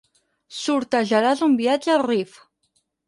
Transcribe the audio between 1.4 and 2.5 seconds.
un viatge al Rif.